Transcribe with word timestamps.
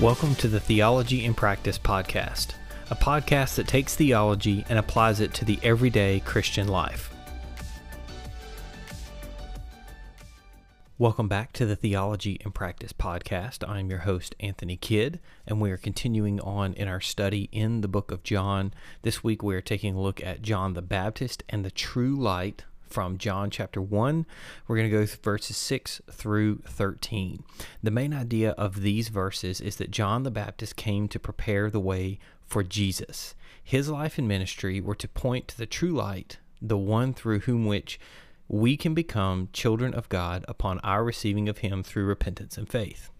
Welcome 0.00 0.34
to 0.36 0.48
the 0.48 0.60
Theology 0.60 1.26
in 1.26 1.34
Practice 1.34 1.78
podcast, 1.78 2.54
a 2.90 2.94
podcast 2.94 3.56
that 3.56 3.68
takes 3.68 3.94
theology 3.94 4.64
and 4.70 4.78
applies 4.78 5.20
it 5.20 5.34
to 5.34 5.44
the 5.44 5.58
everyday 5.62 6.20
Christian 6.20 6.68
life. 6.68 7.14
Welcome 10.96 11.28
back 11.28 11.52
to 11.52 11.66
the 11.66 11.76
Theology 11.76 12.38
in 12.42 12.50
Practice 12.50 12.94
podcast. 12.94 13.62
I'm 13.68 13.90
your 13.90 13.98
host, 13.98 14.34
Anthony 14.40 14.78
Kidd, 14.78 15.20
and 15.46 15.60
we 15.60 15.70
are 15.70 15.76
continuing 15.76 16.40
on 16.40 16.72
in 16.72 16.88
our 16.88 17.02
study 17.02 17.50
in 17.52 17.82
the 17.82 17.88
book 17.88 18.10
of 18.10 18.22
John. 18.22 18.72
This 19.02 19.22
week 19.22 19.42
we 19.42 19.54
are 19.54 19.60
taking 19.60 19.96
a 19.96 20.00
look 20.00 20.24
at 20.24 20.40
John 20.40 20.72
the 20.72 20.80
Baptist 20.80 21.42
and 21.50 21.62
the 21.62 21.70
true 21.70 22.16
light 22.16 22.64
from 22.90 23.16
John 23.16 23.50
chapter 23.50 23.80
1. 23.80 24.26
We're 24.66 24.76
going 24.76 24.90
to 24.90 25.06
go 25.06 25.06
verses 25.22 25.56
6 25.56 26.02
through 26.10 26.58
13. 26.66 27.44
The 27.82 27.90
main 27.90 28.12
idea 28.12 28.50
of 28.52 28.82
these 28.82 29.08
verses 29.08 29.60
is 29.60 29.76
that 29.76 29.90
John 29.90 30.24
the 30.24 30.30
Baptist 30.30 30.76
came 30.76 31.08
to 31.08 31.18
prepare 31.18 31.70
the 31.70 31.80
way 31.80 32.18
for 32.46 32.62
Jesus. 32.62 33.34
His 33.62 33.88
life 33.88 34.18
and 34.18 34.26
ministry 34.26 34.80
were 34.80 34.96
to 34.96 35.08
point 35.08 35.48
to 35.48 35.56
the 35.56 35.66
true 35.66 35.92
light, 35.92 36.38
the 36.60 36.76
one 36.76 37.14
through 37.14 37.40
whom 37.40 37.64
which 37.64 38.00
we 38.48 38.76
can 38.76 38.94
become 38.94 39.48
children 39.52 39.94
of 39.94 40.08
God 40.08 40.44
upon 40.48 40.80
our 40.80 41.04
receiving 41.04 41.48
of 41.48 41.58
him 41.58 41.84
through 41.84 42.04
repentance 42.04 42.58
and 42.58 42.68
faith. 42.68 43.10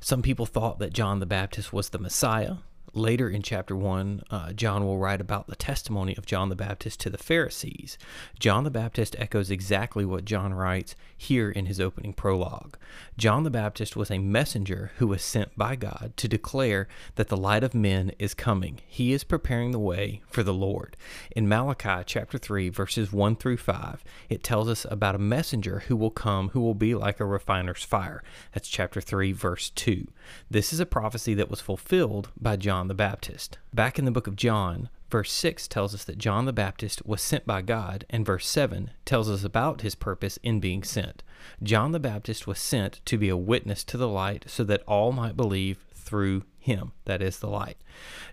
Some 0.00 0.22
people 0.22 0.46
thought 0.46 0.78
that 0.78 0.94
John 0.94 1.20
the 1.20 1.26
Baptist 1.26 1.72
was 1.72 1.90
the 1.90 1.98
Messiah, 1.98 2.56
later 2.94 3.28
in 3.28 3.42
chapter 3.42 3.76
1, 3.76 4.22
uh, 4.30 4.52
John 4.52 4.84
will 4.84 4.98
write 4.98 5.20
about 5.20 5.46
the 5.46 5.56
testimony 5.56 6.16
of 6.16 6.26
John 6.26 6.48
the 6.48 6.56
Baptist 6.56 7.00
to 7.00 7.10
the 7.10 7.18
Pharisees. 7.18 7.98
John 8.38 8.64
the 8.64 8.70
Baptist 8.70 9.16
echoes 9.18 9.50
exactly 9.50 10.04
what 10.04 10.24
John 10.24 10.54
writes 10.54 10.94
here 11.16 11.50
in 11.50 11.66
his 11.66 11.80
opening 11.80 12.12
prologue. 12.12 12.76
John 13.16 13.42
the 13.44 13.50
Baptist 13.50 13.96
was 13.96 14.10
a 14.10 14.18
messenger 14.18 14.92
who 14.98 15.06
was 15.06 15.22
sent 15.22 15.56
by 15.56 15.76
God 15.76 16.12
to 16.16 16.28
declare 16.28 16.88
that 17.16 17.28
the 17.28 17.36
light 17.36 17.64
of 17.64 17.74
men 17.74 18.12
is 18.18 18.34
coming. 18.34 18.80
He 18.86 19.12
is 19.12 19.24
preparing 19.24 19.72
the 19.72 19.78
way 19.78 20.22
for 20.26 20.42
the 20.42 20.54
Lord. 20.54 20.96
In 21.34 21.48
Malachi 21.48 22.02
chapter 22.06 22.38
3, 22.38 22.68
verses 22.68 23.12
1 23.12 23.36
through 23.36 23.56
5, 23.56 24.04
it 24.28 24.42
tells 24.42 24.68
us 24.68 24.86
about 24.90 25.14
a 25.14 25.18
messenger 25.18 25.84
who 25.88 25.96
will 25.96 26.10
come 26.10 26.50
who 26.50 26.60
will 26.60 26.74
be 26.74 26.94
like 26.94 27.20
a 27.20 27.24
refiner's 27.24 27.84
fire. 27.84 28.22
That's 28.52 28.68
chapter 28.68 29.00
3, 29.00 29.32
verse 29.32 29.70
2. 29.70 30.06
This 30.50 30.72
is 30.72 30.80
a 30.80 30.86
prophecy 30.86 31.34
that 31.34 31.50
was 31.50 31.60
fulfilled 31.60 32.30
by 32.40 32.56
John 32.56 32.83
John 32.84 32.88
the 32.88 32.94
Baptist. 32.94 33.56
Back 33.72 33.98
in 33.98 34.04
the 34.04 34.10
book 34.10 34.26
of 34.26 34.36
John, 34.36 34.90
verse 35.08 35.32
6 35.32 35.68
tells 35.68 35.94
us 35.94 36.04
that 36.04 36.18
John 36.18 36.44
the 36.44 36.52
Baptist 36.52 37.06
was 37.06 37.22
sent 37.22 37.46
by 37.46 37.62
God, 37.62 38.04
and 38.10 38.26
verse 38.26 38.46
7 38.46 38.90
tells 39.06 39.30
us 39.30 39.42
about 39.42 39.80
his 39.80 39.94
purpose 39.94 40.38
in 40.42 40.60
being 40.60 40.82
sent. 40.82 41.22
John 41.62 41.92
the 41.92 41.98
Baptist 41.98 42.46
was 42.46 42.58
sent 42.58 43.00
to 43.06 43.16
be 43.16 43.30
a 43.30 43.38
witness 43.38 43.84
to 43.84 43.96
the 43.96 44.06
light 44.06 44.44
so 44.48 44.64
that 44.64 44.82
all 44.86 45.12
might 45.12 45.34
believe 45.34 45.86
through 46.04 46.44
him, 46.58 46.92
that 47.04 47.20
is 47.20 47.38
the 47.38 47.48
light. 47.48 47.76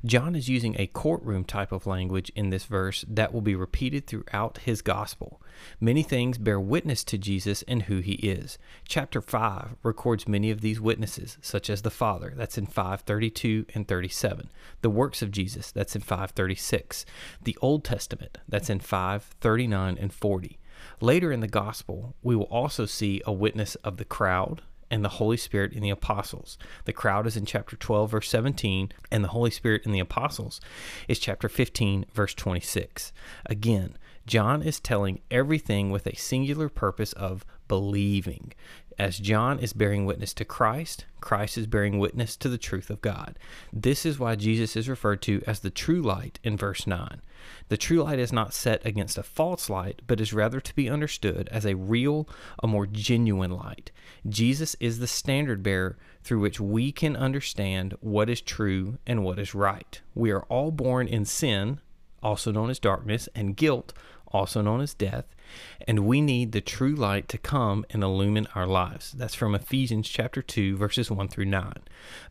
John 0.06 0.36
is 0.36 0.48
using 0.48 0.76
a 0.78 0.88
courtroom 0.88 1.44
type 1.44 1.72
of 1.72 1.88
language 1.88 2.32
in 2.36 2.50
this 2.50 2.66
verse 2.66 3.04
that 3.08 3.34
will 3.34 3.42
be 3.42 3.56
repeated 3.56 4.08
throughout 4.08 4.60
his 4.60 4.82
gospel. 4.82 5.42
Many 5.80 6.04
things 6.04 6.38
bear 6.38 6.60
witness 6.60 7.04
to 7.06 7.18
Jesus 7.18 7.64
and 7.68 7.84
who 7.84 8.00
he 8.00 8.14
is. 8.14 8.58
Chapter 8.88 9.22
5 9.22 9.76
records 9.84 10.28
many 10.28 10.52
of 10.52 10.62
these 10.62 10.80
witnesses, 10.80 11.38
such 11.42 11.70
as 11.70 11.82
the 11.82 11.90
Father, 11.90 12.34
that's 12.36 12.58
in 12.58 12.66
532 12.68 13.66
and 13.74 13.88
37, 13.88 14.50
the 14.82 14.90
works 14.90 15.22
of 15.22 15.32
Jesus, 15.32 15.72
that's 15.72 15.96
in 15.96 16.02
536, 16.02 17.06
the 17.44 17.58
Old 17.62 17.84
Testament, 17.84 18.38
that's 18.48 18.70
in 18.70 18.80
539 18.80 19.98
and 19.98 20.14
40. 20.14 20.58
Later 21.00 21.32
in 21.32 21.42
the 21.42 21.48
gospel, 21.48 22.16
we 22.22 22.36
will 22.36 22.46
also 22.46 22.86
see 22.86 23.22
a 23.26 23.34
witness 23.34 23.76
of 23.76 23.98
the 23.98 24.06
crowd, 24.06 24.62
and 24.92 25.04
the 25.04 25.10
Holy 25.10 25.38
Spirit 25.38 25.74
in 25.74 25.82
the 25.82 25.90
apostles. 25.90 26.58
The 26.86 26.94
crowd 26.94 27.26
is 27.26 27.38
in 27.38 27.46
chapter 27.46 27.76
12, 27.76 28.12
verse 28.12 28.30
17, 28.30 28.92
and 29.10 29.24
the 29.24 29.30
Holy 29.30 29.50
Spirit 29.50 29.84
in 29.86 29.94
the 29.94 30.00
apostles 30.00 30.60
is 31.08 31.18
chapter 31.18 31.50
15, 31.50 32.06
verse 32.14 32.36
26. 32.36 33.14
Again, 33.46 33.98
John 34.28 34.62
is 34.62 34.80
telling 34.80 35.22
everything 35.32 35.90
with 35.90 36.06
a 36.06 36.16
singular 36.16 36.70
purpose 36.70 37.14
of 37.14 37.46
believing. 37.68 38.54
As 39.02 39.18
John 39.18 39.58
is 39.58 39.74
bearing 39.74 40.06
witness 40.06 40.32
to 40.36 40.46
Christ, 40.46 41.06
Christ 41.22 41.58
is 41.58 41.66
bearing 41.66 41.98
witness 41.98 42.38
to 42.38 42.48
the 42.48 42.60
truth 42.60 42.92
of 42.92 43.02
God. 43.02 43.40
This 43.74 44.06
is 44.06 44.20
why 44.20 44.36
Jesus 44.36 44.76
is 44.76 44.88
referred 44.88 45.24
to 45.24 45.42
as 45.48 45.62
the 45.62 45.72
true 45.72 46.04
light 46.04 46.40
in 46.44 46.56
verse 46.56 46.86
9. 46.86 47.20
The 47.70 47.78
true 47.78 48.04
light 48.04 48.20
is 48.20 48.32
not 48.32 48.54
set 48.54 48.86
against 48.86 49.18
a 49.18 49.24
false 49.24 49.72
light, 49.72 50.04
but 50.06 50.22
is 50.22 50.34
rather 50.34 50.62
to 50.62 50.76
be 50.76 50.88
understood 50.88 51.50
as 51.52 51.66
a 51.66 51.74
real, 51.74 52.30
a 52.62 52.68
more 52.68 52.86
genuine 52.86 53.50
light. 53.50 53.90
Jesus 54.30 54.76
is 54.80 55.00
the 55.00 55.08
standard 55.08 55.64
bearer 55.64 55.98
through 56.24 56.42
which 56.42 56.60
we 56.60 56.92
can 56.92 57.16
understand 57.16 57.96
what 58.02 58.30
is 58.30 58.40
true 58.40 59.00
and 59.08 59.24
what 59.24 59.40
is 59.40 59.56
right. 59.56 60.00
We 60.14 60.30
are 60.30 60.44
all 60.44 60.70
born 60.70 61.08
in 61.08 61.26
sin, 61.26 61.80
also 62.22 62.52
known 62.52 62.70
as 62.70 62.78
darkness, 62.78 63.28
and 63.34 63.58
guilt, 63.58 63.94
also 64.32 64.62
known 64.62 64.82
as 64.82 64.94
death, 64.94 65.26
and 65.88 66.06
we 66.06 66.22
need 66.22 66.52
the 66.52 66.62
true 66.62 66.96
light 66.96 67.28
to 67.30 67.38
come 67.38 67.86
and 67.90 68.04
illumine 68.04 68.48
our 68.56 68.68
lives. 68.68 69.12
That's 69.12 69.36
from 69.36 69.56
Ephesians 69.56 70.10
chapter 70.10 70.42
2 70.42 70.78
verses 70.78 71.12
1 71.12 71.28
through 71.28 71.46
9. 71.46 71.74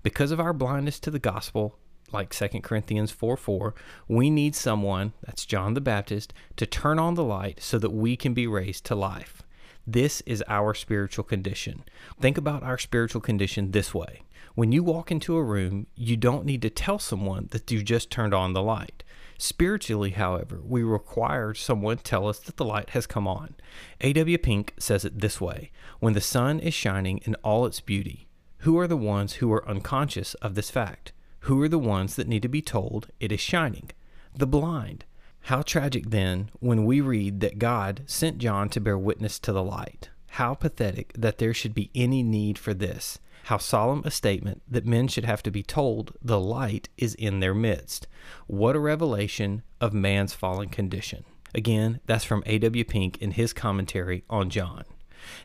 Because 0.02 0.30
of 0.30 0.40
our 0.40 0.52
blindness 0.52 0.98
to 1.00 1.10
the 1.10 1.18
gospel, 1.18 1.78
like 2.12 2.30
2 2.30 2.60
Corinthians 2.60 3.10
4 3.10 3.36
4, 3.36 3.74
we 4.08 4.30
need 4.30 4.54
someone, 4.54 5.12
that's 5.24 5.46
John 5.46 5.74
the 5.74 5.80
Baptist, 5.80 6.32
to 6.56 6.66
turn 6.66 6.98
on 6.98 7.14
the 7.14 7.24
light 7.24 7.62
so 7.62 7.78
that 7.78 7.90
we 7.90 8.16
can 8.16 8.34
be 8.34 8.46
raised 8.46 8.84
to 8.86 8.94
life. 8.94 9.42
This 9.86 10.20
is 10.22 10.44
our 10.46 10.74
spiritual 10.74 11.24
condition. 11.24 11.84
Think 12.20 12.38
about 12.38 12.62
our 12.62 12.78
spiritual 12.78 13.20
condition 13.20 13.70
this 13.70 13.94
way. 13.94 14.22
When 14.54 14.72
you 14.72 14.82
walk 14.82 15.10
into 15.10 15.36
a 15.36 15.42
room, 15.42 15.86
you 15.94 16.16
don't 16.16 16.44
need 16.44 16.62
to 16.62 16.70
tell 16.70 16.98
someone 16.98 17.48
that 17.52 17.70
you 17.70 17.82
just 17.82 18.10
turned 18.10 18.34
on 18.34 18.52
the 18.52 18.62
light. 18.62 19.02
Spiritually, 19.42 20.10
however, 20.10 20.60
we 20.62 20.82
require 20.82 21.54
someone 21.54 21.96
tell 21.96 22.28
us 22.28 22.38
that 22.40 22.58
the 22.58 22.64
light 22.64 22.90
has 22.90 23.06
come 23.06 23.26
on. 23.26 23.54
A.W. 24.02 24.36
Pink 24.36 24.74
says 24.78 25.02
it 25.02 25.20
this 25.20 25.40
way 25.40 25.70
When 25.98 26.12
the 26.12 26.20
sun 26.20 26.60
is 26.60 26.74
shining 26.74 27.22
in 27.24 27.36
all 27.36 27.64
its 27.64 27.80
beauty, 27.80 28.28
who 28.58 28.78
are 28.78 28.86
the 28.86 28.98
ones 28.98 29.34
who 29.34 29.50
are 29.50 29.66
unconscious 29.66 30.34
of 30.34 30.56
this 30.56 30.70
fact? 30.70 31.12
Who 31.44 31.62
are 31.62 31.70
the 31.70 31.78
ones 31.78 32.16
that 32.16 32.28
need 32.28 32.42
to 32.42 32.48
be 32.48 32.60
told 32.60 33.08
it 33.18 33.32
is 33.32 33.40
shining? 33.40 33.90
The 34.36 34.46
blind. 34.46 35.06
How 35.44 35.62
tragic 35.62 36.10
then 36.10 36.50
when 36.60 36.84
we 36.84 37.00
read 37.00 37.40
that 37.40 37.58
God 37.58 38.02
sent 38.04 38.36
John 38.36 38.68
to 38.68 38.80
bear 38.80 38.98
witness 38.98 39.38
to 39.38 39.52
the 39.52 39.64
light. 39.64 40.10
How 40.32 40.52
pathetic 40.52 41.14
that 41.14 41.38
there 41.38 41.54
should 41.54 41.72
be 41.72 41.90
any 41.94 42.22
need 42.22 42.58
for 42.58 42.74
this. 42.74 43.18
How 43.50 43.58
solemn 43.58 44.02
a 44.04 44.12
statement 44.12 44.62
that 44.68 44.86
men 44.86 45.08
should 45.08 45.24
have 45.24 45.42
to 45.42 45.50
be 45.50 45.64
told 45.64 46.16
the 46.22 46.38
light 46.38 46.88
is 46.96 47.16
in 47.16 47.40
their 47.40 47.52
midst. 47.52 48.06
What 48.46 48.76
a 48.76 48.78
revelation 48.78 49.62
of 49.80 49.92
man's 49.92 50.32
fallen 50.32 50.68
condition. 50.68 51.24
Again, 51.52 51.98
that's 52.06 52.22
from 52.22 52.44
A.W. 52.46 52.84
Pink 52.84 53.18
in 53.18 53.32
his 53.32 53.52
commentary 53.52 54.22
on 54.30 54.50
John. 54.50 54.84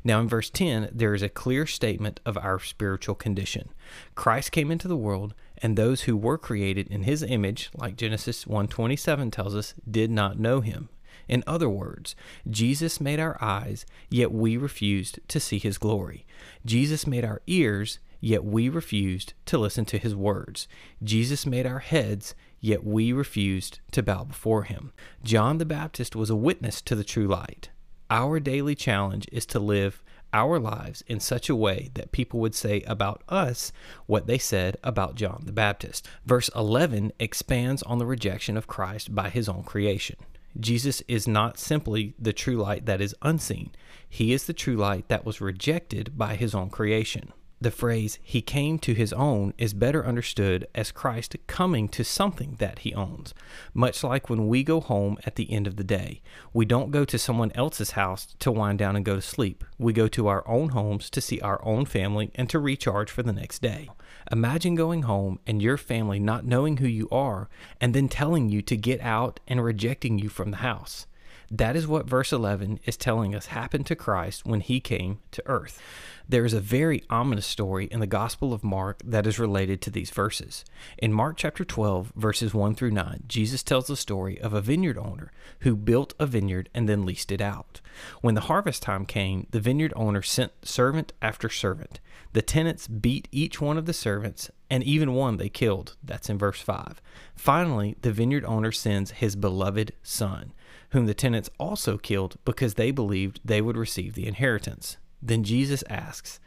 Now, 0.03 0.19
in 0.21 0.29
verse 0.29 0.51
10, 0.51 0.91
there 0.93 1.15
is 1.15 1.23
a 1.23 1.29
clear 1.29 1.65
statement 1.65 2.19
of 2.27 2.37
our 2.37 2.59
spiritual 2.59 3.15
condition. 3.15 3.69
Christ 4.13 4.51
came 4.51 4.69
into 4.69 4.87
the 4.87 4.95
world, 4.95 5.33
and 5.57 5.75
those 5.75 6.01
who 6.01 6.15
were 6.15 6.37
created 6.37 6.87
in 6.89 7.03
his 7.05 7.23
image, 7.23 7.71
like 7.73 7.97
Genesis 7.97 8.45
1:27 8.45 9.31
tells 9.31 9.55
us, 9.55 9.73
did 9.89 10.11
not 10.11 10.37
know 10.37 10.61
him. 10.61 10.89
In 11.27 11.43
other 11.47 11.69
words, 11.69 12.15
Jesus 12.49 13.01
made 13.01 13.19
our 13.19 13.37
eyes, 13.41 13.85
yet 14.09 14.31
we 14.31 14.57
refused 14.57 15.19
to 15.27 15.39
see 15.39 15.59
his 15.59 15.77
glory. 15.77 16.25
Jesus 16.65 17.07
made 17.07 17.25
our 17.25 17.41
ears, 17.47 17.99
yet 18.19 18.43
we 18.43 18.69
refused 18.69 19.33
to 19.45 19.57
listen 19.57 19.85
to 19.85 19.97
his 19.97 20.15
words. 20.15 20.67
Jesus 21.03 21.45
made 21.45 21.65
our 21.65 21.79
heads, 21.79 22.35
yet 22.59 22.83
we 22.83 23.11
refused 23.11 23.79
to 23.91 24.03
bow 24.03 24.23
before 24.23 24.63
him. 24.63 24.91
John 25.23 25.57
the 25.57 25.65
Baptist 25.65 26.15
was 26.15 26.29
a 26.29 26.35
witness 26.35 26.81
to 26.83 26.95
the 26.95 27.03
true 27.03 27.27
light. 27.27 27.69
Our 28.09 28.39
daily 28.39 28.75
challenge 28.75 29.27
is 29.31 29.45
to 29.47 29.59
live 29.59 30.03
our 30.35 30.59
lives 30.59 31.01
in 31.07 31.19
such 31.19 31.49
a 31.49 31.55
way 31.55 31.89
that 31.93 32.11
people 32.11 32.41
would 32.41 32.53
say 32.53 32.81
about 32.81 33.23
us 33.29 33.71
what 34.05 34.27
they 34.27 34.37
said 34.37 34.75
about 34.83 35.15
John 35.15 35.43
the 35.45 35.53
Baptist. 35.53 36.07
Verse 36.25 36.49
11 36.55 37.13
expands 37.19 37.81
on 37.83 37.99
the 37.99 38.05
rejection 38.05 38.57
of 38.57 38.67
Christ 38.67 39.15
by 39.15 39.29
his 39.29 39.47
own 39.47 39.63
creation. 39.63 40.17
Jesus 40.59 41.01
is 41.07 41.27
not 41.27 41.57
simply 41.57 42.13
the 42.17 42.33
true 42.33 42.57
light 42.57 42.85
that 42.85 43.01
is 43.01 43.15
unseen, 43.21 43.71
he 44.07 44.33
is 44.33 44.45
the 44.45 44.53
true 44.53 44.75
light 44.75 45.09
that 45.09 45.25
was 45.25 45.41
rejected 45.41 46.17
by 46.17 46.35
his 46.35 46.55
own 46.55 46.69
creation. 46.69 47.33
The 47.61 47.71
phrase, 47.71 48.19
he 48.21 48.41
came 48.41 48.79
to 48.79 48.93
his 48.93 49.13
own, 49.13 49.53
is 49.57 49.73
better 49.73 50.05
understood 50.05 50.67
as 50.75 50.91
Christ 50.91 51.37
coming 51.47 51.87
to 51.89 52.03
something 52.03 52.55
that 52.59 52.79
he 52.79 52.93
owns. 52.93 53.33
Much 53.73 54.03
like 54.03 54.29
when 54.29 54.47
we 54.47 54.61
go 54.61 54.81
home 54.81 55.17
at 55.25 55.35
the 55.35 55.51
end 55.51 55.65
of 55.65 55.77
the 55.77 55.83
day, 55.83 56.21
we 56.53 56.65
don't 56.65 56.91
go 56.91 57.05
to 57.05 57.17
someone 57.17 57.53
else's 57.55 57.91
house 57.91 58.35
to 58.39 58.51
wind 58.51 58.79
down 58.79 58.97
and 58.97 59.05
go 59.05 59.15
to 59.15 59.21
sleep. 59.21 59.63
We 59.79 59.93
go 59.93 60.09
to 60.09 60.27
our 60.27 60.45
own 60.47 60.69
homes 60.69 61.09
to 61.11 61.21
see 61.21 61.39
our 61.39 61.63
own 61.65 61.85
family 61.85 62.29
and 62.35 62.49
to 62.49 62.59
recharge 62.59 63.09
for 63.09 63.23
the 63.23 63.33
next 63.33 63.61
day. 63.61 63.89
Imagine 64.31 64.75
going 64.75 65.03
home 65.03 65.39
and 65.47 65.61
your 65.61 65.77
family 65.77 66.19
not 66.19 66.45
knowing 66.45 66.77
who 66.77 66.87
you 66.87 67.07
are 67.09 67.47
and 67.79 67.93
then 67.93 68.09
telling 68.09 68.49
you 68.49 68.61
to 68.63 68.75
get 68.75 68.99
out 68.99 69.39
and 69.47 69.63
rejecting 69.63 70.19
you 70.19 70.27
from 70.27 70.51
the 70.51 70.57
house. 70.57 71.07
That 71.51 71.75
is 71.75 71.87
what 71.87 72.09
verse 72.09 72.33
11 72.33 72.79
is 72.85 72.97
telling 72.97 73.35
us 73.35 73.47
happened 73.47 73.85
to 73.87 73.95
Christ 73.95 74.45
when 74.45 74.61
he 74.61 74.79
came 74.79 75.19
to 75.31 75.43
earth. 75.45 75.81
There 76.27 76.45
is 76.45 76.53
a 76.53 76.59
very 76.59 77.03
ominous 77.07 77.45
story 77.45 77.85
in 77.85 77.99
the 77.99 78.07
Gospel 78.07 78.51
of 78.51 78.63
Mark 78.63 78.99
that 79.05 79.27
is 79.27 79.37
related 79.37 79.79
to 79.81 79.91
these 79.91 80.09
verses. 80.09 80.65
In 80.97 81.13
Mark 81.13 81.37
chapter 81.37 81.63
12, 81.63 82.13
verses 82.15 82.51
1 82.51 82.73
through 82.73 82.91
9, 82.91 83.25
Jesus 83.27 83.61
tells 83.61 83.85
the 83.85 83.95
story 83.95 84.41
of 84.41 84.51
a 84.51 84.61
vineyard 84.61 84.97
owner 84.97 85.31
who 85.59 85.75
built 85.75 86.15
a 86.19 86.25
vineyard 86.25 86.69
and 86.73 86.89
then 86.89 87.05
leased 87.05 87.31
it 87.31 87.41
out. 87.41 87.79
When 88.21 88.33
the 88.33 88.41
harvest 88.41 88.81
time 88.81 89.05
came, 89.05 89.45
the 89.51 89.59
vineyard 89.59 89.93
owner 89.95 90.23
sent 90.23 90.51
servant 90.63 91.13
after 91.21 91.47
servant. 91.47 91.99
The 92.33 92.41
tenants 92.41 92.87
beat 92.87 93.27
each 93.31 93.61
one 93.61 93.77
of 93.77 93.85
the 93.85 93.93
servants, 93.93 94.49
and 94.69 94.83
even 94.83 95.13
one 95.13 95.37
they 95.37 95.49
killed. 95.49 95.95
That's 96.03 96.29
in 96.29 96.37
verse 96.37 96.61
5. 96.61 97.01
Finally, 97.35 97.95
the 98.01 98.11
vineyard 98.11 98.45
owner 98.45 98.71
sends 98.71 99.11
his 99.11 99.35
beloved 99.35 99.93
son, 100.03 100.53
whom 100.89 101.05
the 101.05 101.13
tenants 101.13 101.49
also 101.59 101.97
killed 101.97 102.37
because 102.45 102.73
they 102.73 102.91
believed 102.91 103.39
they 103.43 103.61
would 103.61 103.77
receive 103.77 104.13
the 104.13 104.27
inheritance. 104.27 104.97
Then 105.21 105.43
Jesus 105.43 105.83
asks, 105.89 106.39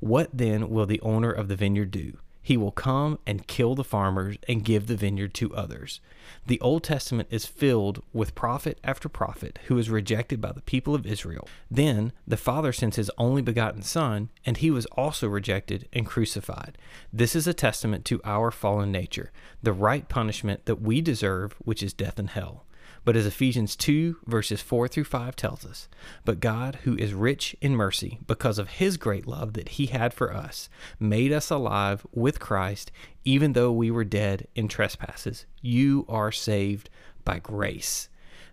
What 0.00 0.30
then 0.32 0.70
will 0.70 0.86
the 0.86 1.00
owner 1.00 1.30
of 1.30 1.48
the 1.48 1.56
vineyard 1.56 1.90
do? 1.90 2.16
He 2.42 2.56
will 2.56 2.72
come 2.72 3.18
and 3.26 3.46
kill 3.46 3.74
the 3.74 3.84
farmers 3.84 4.36
and 4.48 4.64
give 4.64 4.86
the 4.86 4.96
vineyard 4.96 5.34
to 5.34 5.54
others. 5.54 6.00
The 6.46 6.60
Old 6.60 6.82
Testament 6.82 7.28
is 7.30 7.44
filled 7.44 8.02
with 8.12 8.34
prophet 8.34 8.78
after 8.82 9.08
prophet 9.08 9.58
who 9.66 9.78
is 9.78 9.90
rejected 9.90 10.40
by 10.40 10.52
the 10.52 10.62
people 10.62 10.94
of 10.94 11.06
Israel. 11.06 11.48
Then 11.70 12.12
the 12.26 12.36
Father 12.36 12.72
sends 12.72 12.96
his 12.96 13.10
only 13.18 13.42
begotten 13.42 13.82
Son, 13.82 14.30
and 14.46 14.56
he 14.56 14.70
was 14.70 14.86
also 14.86 15.28
rejected 15.28 15.88
and 15.92 16.06
crucified. 16.06 16.78
This 17.12 17.36
is 17.36 17.46
a 17.46 17.54
testament 17.54 18.04
to 18.06 18.20
our 18.24 18.50
fallen 18.50 18.90
nature, 18.90 19.32
the 19.62 19.72
right 19.72 20.08
punishment 20.08 20.64
that 20.64 20.80
we 20.80 21.00
deserve, 21.00 21.52
which 21.58 21.82
is 21.82 21.92
death 21.92 22.18
and 22.18 22.30
hell. 22.30 22.64
But 23.04 23.16
as 23.16 23.26
Ephesians 23.26 23.76
2, 23.76 24.18
verses 24.26 24.60
4 24.60 24.88
through 24.88 25.04
5 25.04 25.36
tells 25.36 25.64
us, 25.64 25.88
But 26.24 26.40
God, 26.40 26.80
who 26.82 26.96
is 26.96 27.14
rich 27.14 27.56
in 27.60 27.74
mercy, 27.74 28.18
because 28.26 28.58
of 28.58 28.68
his 28.68 28.96
great 28.96 29.26
love 29.26 29.54
that 29.54 29.70
he 29.70 29.86
had 29.86 30.12
for 30.12 30.34
us, 30.34 30.68
made 30.98 31.32
us 31.32 31.50
alive 31.50 32.06
with 32.12 32.40
Christ, 32.40 32.92
even 33.24 33.52
though 33.54 33.72
we 33.72 33.90
were 33.90 34.04
dead 34.04 34.46
in 34.54 34.68
trespasses. 34.68 35.46
You 35.62 36.04
are 36.08 36.32
saved 36.32 36.90
by 37.24 37.38
grace. 37.38 38.08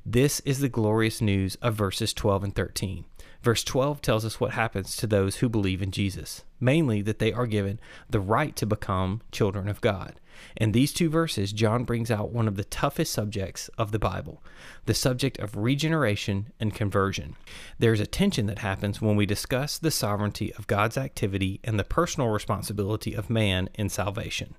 This 0.06 0.40
is 0.42 0.60
the 0.62 0.70
glorious 0.70 1.20
news 1.20 1.56
of 1.56 1.76
verses 1.76 2.14
12 2.14 2.46
and 2.46 2.56
13. 2.56 3.04
Verse 3.48 3.64
12 3.64 4.02
tells 4.02 4.26
us 4.26 4.42
what 4.42 4.52
happens 4.52 4.98
to 4.98 5.08
those 5.08 5.38
who 5.38 5.48
believe 5.48 5.82
in 5.82 5.90
Jesus, 5.90 6.44
mainly 6.60 7.02
that 7.02 7.20
they 7.20 7.32
are 7.32 7.48
given 7.48 7.80
the 8.10 8.20
right 8.20 8.54
to 8.58 8.66
become 8.66 9.22
children 9.32 9.70
of 9.70 9.80
God. 9.80 10.20
In 10.58 10.74
these 10.74 10.92
two 10.92 11.10
verses, 11.10 11.54
John 11.54 11.86
brings 11.86 12.12
out 12.12 12.34
one 12.34 12.50
of 12.50 12.58
the 12.58 12.66
toughest 12.66 13.14
subjects 13.14 13.70
of 13.78 13.94
the 13.94 14.00
Bible 14.00 14.44
the 14.86 14.94
subject 14.94 15.40
of 15.40 15.56
regeneration 15.56 16.52
and 16.60 16.74
conversion. 16.74 17.38
There's 17.80 18.02
a 18.02 18.06
tension 18.06 18.48
that 18.48 18.60
happens 18.60 19.02
when 19.02 19.16
we 19.16 19.26
discuss 19.26 19.78
the 19.78 19.92
sovereignty 19.92 20.54
of 20.56 20.68
God's 20.68 20.98
activity 20.98 21.62
and 21.64 21.80
the 21.80 21.86
personal 21.86 22.28
responsibility 22.28 23.14
of 23.14 23.30
man 23.30 23.70
in 23.76 23.88
salvation. 23.88 24.56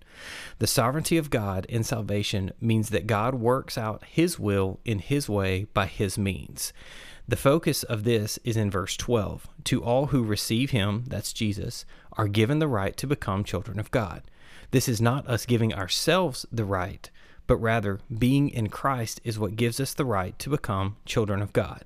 The 0.60 0.66
sovereignty 0.66 1.18
of 1.18 1.28
God 1.28 1.66
in 1.66 1.84
salvation 1.84 2.52
means 2.58 2.88
that 2.88 3.06
God 3.06 3.34
works 3.34 3.76
out 3.76 4.04
his 4.04 4.38
will 4.38 4.80
in 4.86 4.98
his 4.98 5.28
way 5.28 5.66
by 5.74 5.84
his 5.84 6.16
means. 6.16 6.72
The 7.28 7.36
focus 7.36 7.82
of 7.82 8.04
this 8.04 8.38
is 8.42 8.56
in 8.56 8.70
verse 8.70 8.96
12. 8.96 9.48
To 9.64 9.84
all 9.84 10.06
who 10.06 10.24
receive 10.24 10.70
him, 10.70 11.04
that's 11.08 11.34
Jesus, 11.34 11.84
are 12.14 12.26
given 12.26 12.58
the 12.58 12.66
right 12.66 12.96
to 12.96 13.06
become 13.06 13.44
children 13.44 13.78
of 13.78 13.90
God. 13.90 14.22
This 14.70 14.88
is 14.88 14.98
not 14.98 15.26
us 15.26 15.44
giving 15.44 15.74
ourselves 15.74 16.46
the 16.50 16.64
right, 16.64 17.10
but 17.46 17.58
rather 17.58 18.00
being 18.16 18.48
in 18.48 18.68
Christ 18.68 19.20
is 19.24 19.38
what 19.38 19.56
gives 19.56 19.78
us 19.78 19.92
the 19.92 20.06
right 20.06 20.38
to 20.38 20.48
become 20.48 20.96
children 21.04 21.42
of 21.42 21.52
God. 21.52 21.84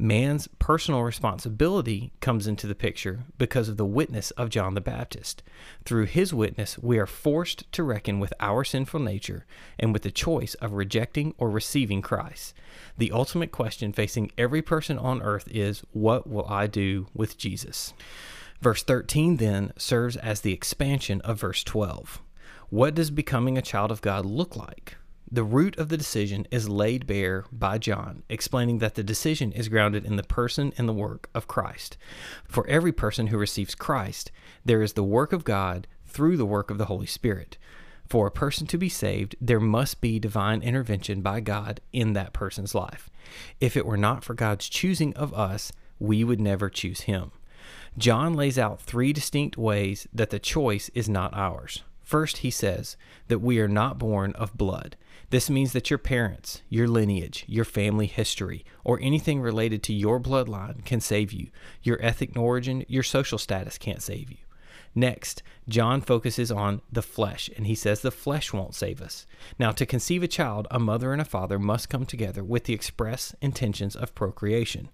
Man's 0.00 0.48
personal 0.58 1.02
responsibility 1.02 2.10
comes 2.20 2.46
into 2.46 2.66
the 2.66 2.74
picture 2.74 3.24
because 3.36 3.68
of 3.68 3.76
the 3.76 3.84
witness 3.84 4.30
of 4.30 4.48
John 4.48 4.72
the 4.72 4.80
Baptist. 4.80 5.42
Through 5.84 6.06
his 6.06 6.32
witness, 6.32 6.78
we 6.78 6.98
are 6.98 7.06
forced 7.06 7.70
to 7.72 7.82
reckon 7.82 8.18
with 8.18 8.32
our 8.40 8.64
sinful 8.64 9.00
nature 9.00 9.44
and 9.78 9.92
with 9.92 10.00
the 10.00 10.10
choice 10.10 10.54
of 10.54 10.72
rejecting 10.72 11.34
or 11.36 11.50
receiving 11.50 12.00
Christ. 12.00 12.54
The 12.96 13.12
ultimate 13.12 13.52
question 13.52 13.92
facing 13.92 14.32
every 14.38 14.62
person 14.62 14.96
on 14.96 15.20
earth 15.20 15.46
is 15.50 15.82
what 15.92 16.26
will 16.26 16.46
I 16.48 16.66
do 16.66 17.08
with 17.12 17.36
Jesus? 17.36 17.92
Verse 18.62 18.82
13 18.82 19.36
then 19.36 19.74
serves 19.76 20.16
as 20.16 20.40
the 20.40 20.54
expansion 20.54 21.20
of 21.20 21.40
verse 21.40 21.62
12. 21.62 22.22
What 22.70 22.94
does 22.94 23.10
becoming 23.10 23.58
a 23.58 23.62
child 23.62 23.90
of 23.90 24.00
God 24.00 24.24
look 24.24 24.56
like? 24.56 24.96
The 25.32 25.44
root 25.44 25.78
of 25.78 25.90
the 25.90 25.96
decision 25.96 26.48
is 26.50 26.68
laid 26.68 27.06
bare 27.06 27.44
by 27.52 27.78
John, 27.78 28.24
explaining 28.28 28.78
that 28.78 28.96
the 28.96 29.04
decision 29.04 29.52
is 29.52 29.68
grounded 29.68 30.04
in 30.04 30.16
the 30.16 30.24
person 30.24 30.72
and 30.76 30.88
the 30.88 30.92
work 30.92 31.30
of 31.32 31.46
Christ. 31.46 31.96
For 32.48 32.66
every 32.66 32.90
person 32.90 33.28
who 33.28 33.38
receives 33.38 33.76
Christ, 33.76 34.32
there 34.64 34.82
is 34.82 34.94
the 34.94 35.04
work 35.04 35.32
of 35.32 35.44
God 35.44 35.86
through 36.04 36.36
the 36.36 36.44
work 36.44 36.68
of 36.68 36.78
the 36.78 36.86
Holy 36.86 37.06
Spirit. 37.06 37.58
For 38.08 38.26
a 38.26 38.32
person 38.32 38.66
to 38.66 38.76
be 38.76 38.88
saved, 38.88 39.36
there 39.40 39.60
must 39.60 40.00
be 40.00 40.18
divine 40.18 40.62
intervention 40.62 41.22
by 41.22 41.38
God 41.38 41.80
in 41.92 42.12
that 42.14 42.32
person's 42.32 42.74
life. 42.74 43.08
If 43.60 43.76
it 43.76 43.86
were 43.86 43.96
not 43.96 44.24
for 44.24 44.34
God's 44.34 44.68
choosing 44.68 45.14
of 45.14 45.32
us, 45.32 45.70
we 46.00 46.24
would 46.24 46.40
never 46.40 46.68
choose 46.68 47.02
him. 47.02 47.30
John 47.96 48.34
lays 48.34 48.58
out 48.58 48.80
three 48.80 49.12
distinct 49.12 49.56
ways 49.56 50.08
that 50.12 50.30
the 50.30 50.40
choice 50.40 50.90
is 50.92 51.08
not 51.08 51.32
ours. 51.34 51.84
First, 52.02 52.38
he 52.38 52.50
says 52.50 52.96
that 53.28 53.38
we 53.38 53.60
are 53.60 53.68
not 53.68 53.96
born 53.96 54.32
of 54.32 54.58
blood. 54.58 54.96
This 55.30 55.48
means 55.48 55.72
that 55.72 55.90
your 55.90 55.98
parents, 55.98 56.62
your 56.68 56.88
lineage, 56.88 57.44
your 57.46 57.64
family 57.64 58.06
history, 58.06 58.64
or 58.82 58.98
anything 59.00 59.40
related 59.40 59.80
to 59.84 59.92
your 59.92 60.18
bloodline 60.18 60.84
can 60.84 61.00
save 61.00 61.32
you. 61.32 61.50
Your 61.84 62.02
ethnic 62.02 62.36
origin, 62.36 62.84
your 62.88 63.04
social 63.04 63.38
status 63.38 63.78
can't 63.78 64.02
save 64.02 64.32
you. 64.32 64.38
Next, 64.94 65.42
John 65.68 66.00
focuses 66.00 66.50
on 66.50 66.82
the 66.90 67.02
flesh, 67.02 67.48
and 67.56 67.66
he 67.66 67.76
says 67.76 68.00
the 68.00 68.10
flesh 68.10 68.52
won't 68.52 68.74
save 68.74 69.00
us. 69.00 69.24
Now, 69.56 69.70
to 69.70 69.86
conceive 69.86 70.24
a 70.24 70.28
child, 70.28 70.66
a 70.70 70.80
mother 70.80 71.12
and 71.12 71.22
a 71.22 71.24
father 71.24 71.60
must 71.60 71.88
come 71.88 72.04
together 72.04 72.42
with 72.42 72.64
the 72.64 72.74
express 72.74 73.34
intentions 73.40 73.94
of 73.94 74.14
procreation. 74.16 74.88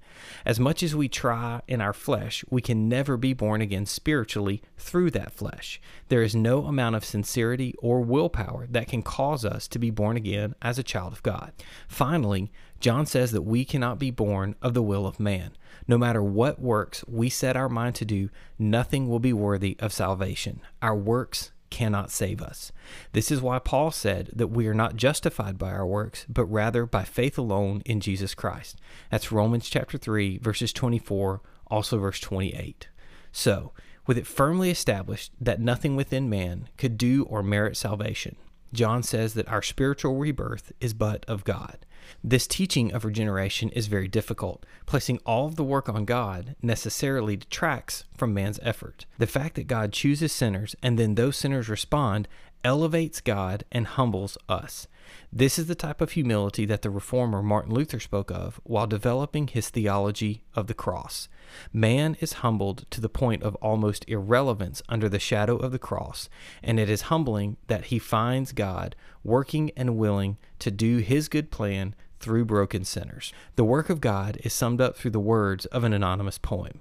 As 0.44 0.60
much 0.60 0.82
as 0.82 0.94
we 0.94 1.08
try 1.08 1.62
in 1.66 1.80
our 1.80 1.94
flesh, 1.94 2.44
we 2.50 2.60
can 2.60 2.90
never 2.90 3.16
be 3.16 3.32
born 3.32 3.62
again 3.62 3.86
spiritually 3.86 4.62
through 4.76 5.12
that 5.12 5.32
flesh. 5.32 5.80
There 6.08 6.22
is 6.22 6.36
no 6.36 6.66
amount 6.66 6.96
of 6.96 7.04
sincerity 7.04 7.74
or 7.78 8.02
willpower 8.02 8.66
that 8.70 8.88
can 8.88 9.02
cause 9.02 9.46
us 9.46 9.66
to 9.68 9.78
be 9.78 9.90
born 9.90 10.18
again 10.18 10.54
as 10.60 10.78
a 10.78 10.82
child 10.82 11.14
of 11.14 11.22
God. 11.22 11.52
Finally, 11.88 12.52
John 12.80 13.06
says 13.06 13.32
that 13.32 13.42
we 13.42 13.64
cannot 13.64 13.98
be 13.98 14.10
born 14.10 14.54
of 14.62 14.74
the 14.74 14.82
will 14.82 15.06
of 15.06 15.20
man. 15.20 15.56
No 15.88 15.98
matter 15.98 16.22
what 16.22 16.60
works 16.60 17.04
we 17.06 17.28
set 17.28 17.56
our 17.56 17.68
mind 17.68 17.94
to 17.96 18.04
do, 18.04 18.30
nothing 18.58 19.08
will 19.08 19.18
be 19.18 19.32
worthy 19.32 19.76
of 19.78 19.92
salvation. 19.92 20.60
Our 20.82 20.96
works 20.96 21.52
cannot 21.70 22.10
save 22.10 22.40
us. 22.40 22.72
This 23.12 23.30
is 23.30 23.40
why 23.40 23.58
Paul 23.58 23.90
said 23.90 24.30
that 24.32 24.48
we 24.48 24.66
are 24.66 24.74
not 24.74 24.96
justified 24.96 25.58
by 25.58 25.72
our 25.72 25.86
works, 25.86 26.24
but 26.28 26.46
rather 26.46 26.86
by 26.86 27.04
faith 27.04 27.36
alone 27.38 27.82
in 27.84 28.00
Jesus 28.00 28.34
Christ. 28.34 28.78
That's 29.10 29.32
Romans 29.32 29.68
chapter 29.68 29.98
3, 29.98 30.38
verses 30.38 30.72
24, 30.72 31.40
also 31.68 31.98
verse 31.98 32.20
28. 32.20 32.88
So, 33.32 33.72
with 34.06 34.16
it 34.16 34.26
firmly 34.26 34.70
established 34.70 35.32
that 35.40 35.60
nothing 35.60 35.96
within 35.96 36.30
man 36.30 36.68
could 36.76 36.96
do 36.96 37.24
or 37.24 37.42
merit 37.42 37.76
salvation, 37.76 38.36
John 38.72 39.02
says 39.02 39.34
that 39.34 39.48
our 39.48 39.62
spiritual 39.62 40.16
rebirth 40.16 40.72
is 40.80 40.94
but 40.94 41.24
of 41.26 41.44
God. 41.44 41.78
This 42.22 42.46
teaching 42.46 42.92
of 42.92 43.04
regeneration 43.04 43.68
is 43.70 43.86
very 43.86 44.08
difficult. 44.08 44.64
Placing 44.86 45.18
all 45.26 45.46
of 45.46 45.56
the 45.56 45.64
work 45.64 45.88
on 45.88 46.04
God 46.04 46.56
necessarily 46.62 47.36
detracts 47.36 48.04
from 48.16 48.34
man's 48.34 48.60
effort. 48.62 49.06
The 49.18 49.26
fact 49.26 49.56
that 49.56 49.66
God 49.66 49.92
chooses 49.92 50.32
sinners 50.32 50.76
and 50.82 50.98
then 50.98 51.14
those 51.14 51.36
sinners 51.36 51.68
respond 51.68 52.28
elevates 52.66 53.20
God 53.20 53.62
and 53.70 53.86
humbles 53.86 54.36
us. 54.48 54.88
This 55.32 55.56
is 55.56 55.68
the 55.68 55.76
type 55.76 56.00
of 56.00 56.10
humility 56.10 56.66
that 56.66 56.82
the 56.82 56.90
reformer 56.90 57.40
Martin 57.40 57.72
Luther 57.72 58.00
spoke 58.00 58.28
of 58.32 58.60
while 58.64 58.88
developing 58.88 59.46
his 59.46 59.70
theology 59.70 60.42
of 60.52 60.66
the 60.66 60.74
cross. 60.74 61.28
Man 61.72 62.16
is 62.18 62.42
humbled 62.42 62.84
to 62.90 63.00
the 63.00 63.08
point 63.08 63.44
of 63.44 63.54
almost 63.56 64.04
irrelevance 64.08 64.82
under 64.88 65.08
the 65.08 65.20
shadow 65.20 65.56
of 65.56 65.70
the 65.70 65.78
cross, 65.78 66.28
and 66.60 66.80
it 66.80 66.90
is 66.90 67.02
humbling 67.02 67.56
that 67.68 67.86
he 67.86 68.00
finds 68.00 68.50
God 68.50 68.96
working 69.22 69.70
and 69.76 69.96
willing 69.96 70.36
to 70.58 70.72
do 70.72 70.96
his 70.96 71.28
good 71.28 71.52
plan 71.52 71.94
through 72.18 72.46
broken 72.46 72.84
sinners. 72.84 73.32
The 73.54 73.64
work 73.64 73.90
of 73.90 74.00
God 74.00 74.38
is 74.42 74.52
summed 74.52 74.80
up 74.80 74.96
through 74.96 75.12
the 75.12 75.20
words 75.20 75.66
of 75.66 75.84
an 75.84 75.92
anonymous 75.92 76.38
poem 76.38 76.80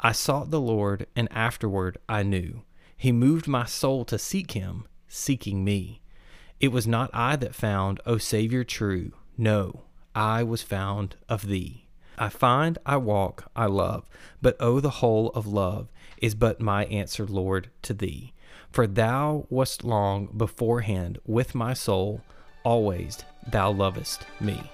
I 0.00 0.10
sought 0.10 0.50
the 0.50 0.60
Lord, 0.60 1.06
and 1.14 1.28
afterward 1.30 1.98
I 2.08 2.24
knew. 2.24 2.62
He 2.96 3.12
moved 3.12 3.46
my 3.46 3.64
soul 3.64 4.04
to 4.06 4.18
seek 4.18 4.52
him 4.52 4.86
seeking 5.10 5.64
me. 5.64 6.00
It 6.60 6.72
was 6.72 6.86
not 6.86 7.10
I 7.12 7.36
that 7.36 7.54
found, 7.54 8.00
O 8.06 8.16
Savior 8.16 8.64
true. 8.64 9.12
No, 9.36 9.82
I 10.14 10.42
was 10.42 10.62
found 10.62 11.16
of 11.28 11.46
thee. 11.46 11.86
I 12.16 12.28
find, 12.28 12.78
I 12.84 12.96
walk, 12.98 13.50
I 13.56 13.66
love, 13.66 14.08
but 14.40 14.56
O 14.60 14.74
oh, 14.74 14.80
the 14.80 14.90
whole 14.90 15.30
of 15.30 15.46
love 15.46 15.88
is 16.18 16.34
but 16.34 16.60
my 16.60 16.84
answer, 16.86 17.26
Lord, 17.26 17.70
to 17.82 17.94
thee. 17.94 18.34
For 18.70 18.86
thou 18.86 19.46
wast 19.48 19.84
long 19.84 20.26
beforehand 20.36 21.18
with 21.24 21.54
my 21.54 21.74
soul, 21.74 22.22
always 22.62 23.24
thou 23.50 23.70
lovest 23.70 24.26
me. 24.38 24.70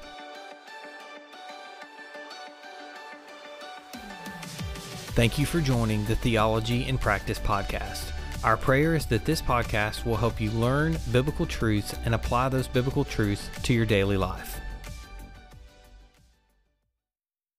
Thank 5.14 5.38
you 5.38 5.46
for 5.46 5.60
joining 5.60 6.04
the 6.04 6.16
Theology 6.16 6.86
in 6.86 6.98
Practice 6.98 7.38
podcast. 7.38 8.15
Our 8.44 8.56
prayer 8.56 8.94
is 8.94 9.06
that 9.06 9.24
this 9.24 9.42
podcast 9.42 10.04
will 10.04 10.16
help 10.16 10.40
you 10.40 10.50
learn 10.52 10.98
biblical 11.10 11.46
truths 11.46 11.94
and 12.04 12.14
apply 12.14 12.48
those 12.48 12.68
biblical 12.68 13.04
truths 13.04 13.50
to 13.64 13.72
your 13.72 13.86
daily 13.86 14.16
life. 14.16 14.60